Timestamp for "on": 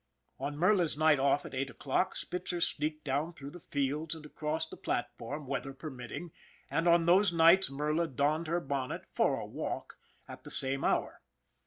0.39-0.57, 6.87-7.05